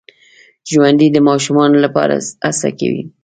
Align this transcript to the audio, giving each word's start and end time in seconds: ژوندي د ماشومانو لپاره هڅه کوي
ژوندي 0.71 1.07
د 1.11 1.17
ماشومانو 1.29 1.77
لپاره 1.85 2.15
هڅه 2.45 2.69
کوي 2.79 3.03